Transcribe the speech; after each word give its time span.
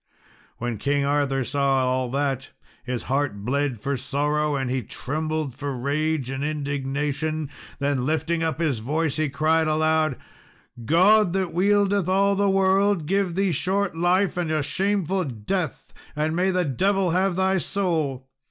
]When 0.57 0.79
King 0.79 1.05
Arthur 1.05 1.43
saw 1.43 1.85
all 1.85 2.09
that, 2.09 2.49
his 2.83 3.03
heart 3.03 3.45
bled 3.45 3.79
for 3.79 3.95
sorrow, 3.95 4.55
and 4.55 4.67
he 4.71 4.81
trembled 4.81 5.53
for 5.53 5.77
rage 5.77 6.31
and 6.31 6.43
indignation; 6.43 7.51
then 7.77 8.03
lifting 8.03 8.41
up 8.41 8.59
his 8.59 8.79
voice 8.79 9.17
he 9.17 9.29
cried 9.29 9.67
aloud 9.67 10.17
"God, 10.85 11.33
that 11.33 11.53
wieldeth 11.53 12.07
all 12.09 12.33
the 12.35 12.49
world, 12.49 13.05
give 13.05 13.35
thee 13.35 13.51
short 13.51 13.95
life 13.95 14.37
and 14.37 14.65
shameful 14.65 15.23
death, 15.25 15.93
and 16.15 16.35
may 16.35 16.49
the 16.49 16.65
devil 16.65 17.11
have 17.11 17.35
thy 17.35 17.59
soul! 17.59 18.27